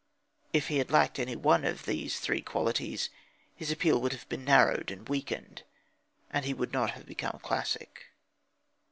[0.51, 3.11] If he had lacked any one of these three qualities,
[3.55, 5.61] his appeal would have been narrowed and weakened,
[6.31, 8.07] and he would not have become a classic.